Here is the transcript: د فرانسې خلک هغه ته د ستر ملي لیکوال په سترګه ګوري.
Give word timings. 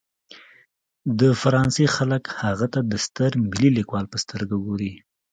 د 1.19 1.21
فرانسې 1.41 1.85
خلک 1.95 2.23
هغه 2.43 2.67
ته 2.73 2.79
د 2.91 2.93
ستر 3.05 3.31
ملي 3.49 3.69
لیکوال 3.77 4.05
په 4.09 4.17
سترګه 4.23 4.55
ګوري. 4.65 4.93